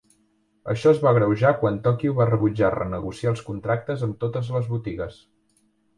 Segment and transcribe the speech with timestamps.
[0.71, 5.21] Això es va agreujar quan Tokyu va rebutjar renegociar els contractes amb totes les botigues.